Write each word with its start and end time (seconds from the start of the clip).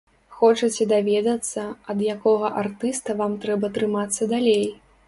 Хочаце 0.37 0.87
даведацца, 0.93 1.67
ад 1.95 2.01
якога 2.15 2.53
артыста 2.63 3.09
вам 3.21 3.39
трэба 3.47 3.73
трымацца 3.79 4.35
далей? 4.35 4.65